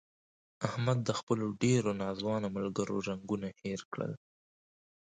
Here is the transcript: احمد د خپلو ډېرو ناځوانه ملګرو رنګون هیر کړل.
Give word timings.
احمد 0.67 0.97
د 1.03 1.09
خپلو 1.19 1.45
ډېرو 1.63 1.89
ناځوانه 2.01 2.47
ملګرو 2.57 2.95
رنګون 3.07 3.43
هیر 3.61 3.81
کړل. 3.91 4.13